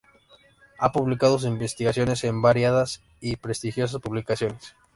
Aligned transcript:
Ha 0.79 0.91
publicado 0.91 1.37
sus 1.37 1.47
investigaciones 1.47 2.23
en 2.23 2.41
variadas 2.41 3.03
y 3.19 3.35
prestigiosas 3.35 4.01
publicaciones. 4.01 4.73